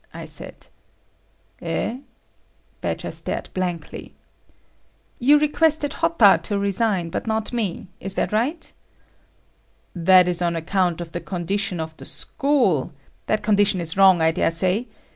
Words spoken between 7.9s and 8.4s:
Is that